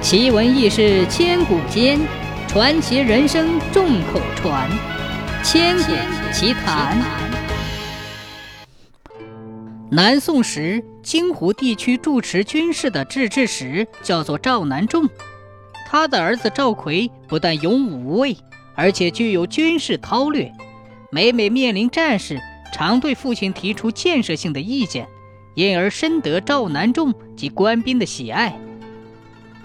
[0.00, 1.98] 奇闻异事千古间，
[2.46, 4.70] 传奇人生众口传。
[5.42, 5.92] 千古
[6.32, 6.96] 奇谈。
[9.90, 15.06] 南宋时，京湖地区主持军事的制置使叫做赵南仲。
[15.86, 18.36] 他的儿子赵奎不但勇武无畏，
[18.76, 20.50] 而且具有军事韬略。
[21.10, 22.40] 每每面临战事，
[22.72, 25.08] 常对父亲提出建设性的意见，
[25.54, 28.56] 因而深得赵南仲及官兵的喜爱。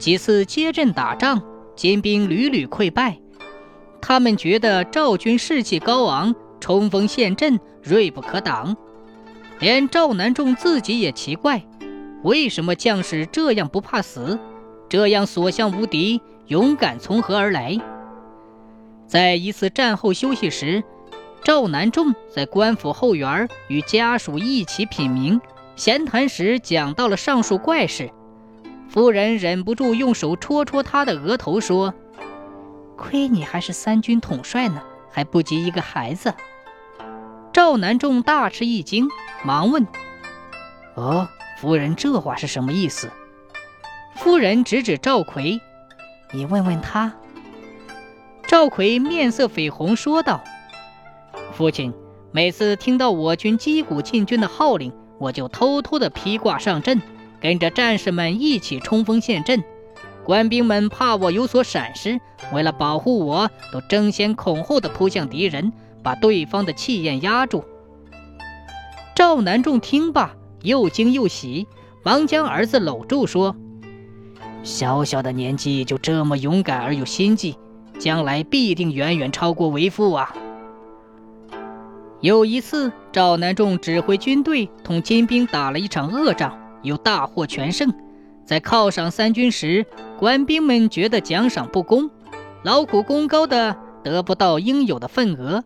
[0.00, 1.42] 几次接阵打仗，
[1.76, 3.18] 金兵屡屡溃败，
[4.00, 8.74] 他们觉得赵军士气高昂，冲锋陷阵，锐不可挡。
[9.58, 11.62] 连赵南仲自己也奇怪，
[12.22, 14.38] 为什么将士这样不怕死，
[14.88, 17.78] 这样所向无敌，勇敢从何而来？
[19.06, 20.82] 在一次战后休息时，
[21.44, 25.38] 赵南仲在官府后园与家属一起品茗，
[25.76, 28.10] 闲谈时讲到了上述怪事。
[28.90, 31.94] 夫人忍不住用手戳戳他的额头，说
[32.98, 36.34] ：“亏你还是三军统帅呢，还不及一个孩子。”
[37.54, 39.08] 赵南仲大吃一惊，
[39.44, 39.86] 忙问
[40.96, 43.08] ：“哦，夫人这话是什么意思？”
[44.16, 45.60] 夫人指指赵奎
[46.34, 47.12] ：“你问问他。”
[48.48, 50.42] 赵奎面色绯红，说道
[51.54, 51.94] ：“父亲，
[52.32, 57.00] 每次听到我军击鼓进军的号令，我就偷偷的披挂上阵。”
[57.40, 59.64] 跟着战士们一起冲锋陷阵，
[60.24, 62.20] 官兵们怕我有所闪失，
[62.52, 67.64] 为了保护我，都争先恐后的扑向敌人，把对方的气焰压住。
[69.14, 71.66] 赵南仲听罢，又惊又喜，
[72.02, 73.56] 忙将儿子搂住，说
[74.62, 77.56] ：“小小的年纪就这么勇敢而有心计，
[77.98, 80.34] 将来必定远远超过为父啊！”
[82.20, 86.54] 有一次，赵南仲指挥军队同金兵打了一场恶仗。
[86.82, 87.92] 又大获全胜，
[88.44, 89.86] 在犒赏三军时，
[90.18, 92.10] 官兵们觉得奖赏不公，
[92.62, 95.64] 劳苦功高的得不到应有的份额，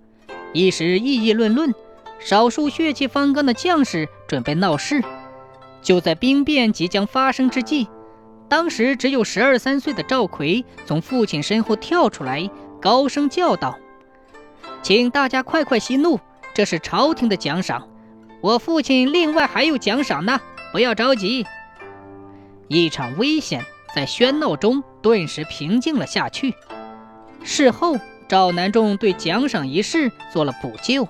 [0.52, 1.74] 一时议议论论。
[2.20, 5.02] 少数血气方刚的将士准备闹事。
[5.82, 7.88] 就在兵变即将发生之际，
[8.48, 12.48] 当时只有十二三岁的赵奎从父亲身后跳出来，
[12.80, 13.78] 高声叫道
[14.80, 16.18] ：“请大家快快息怒，
[16.54, 17.86] 这是朝廷的奖赏，
[18.40, 20.40] 我父亲另外还有奖赏呢。”
[20.74, 21.46] 不要着急，
[22.66, 23.64] 一场危险
[23.94, 26.52] 在喧闹中顿时平静了下去。
[27.44, 27.96] 事后，
[28.26, 31.06] 赵南仲对奖赏仪式做了补救。